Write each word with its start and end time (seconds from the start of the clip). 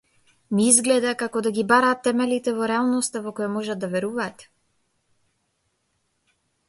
Ми 0.59 0.63
изгледа 0.67 1.11
како 1.19 1.43
да 1.47 1.51
ги 1.57 1.65
бараат 1.71 2.01
темелите 2.07 2.53
во 2.61 2.69
реалноста 2.71 3.21
во 3.27 3.35
која 3.41 3.51
можат 3.59 3.87
да 3.87 3.91
веруваат. 3.95 4.47